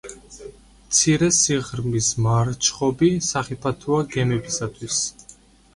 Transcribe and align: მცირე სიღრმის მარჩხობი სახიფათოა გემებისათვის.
მცირე 0.85 1.29
სიღრმის 1.39 2.09
მარჩხობი 2.27 3.11
სახიფათოა 3.29 4.05
გემებისათვის. 4.19 5.03